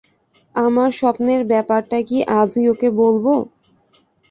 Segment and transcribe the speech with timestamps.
[0.55, 3.25] আমার স্বপ্নের ব্যাপারটা কি আজই ওকে বলব?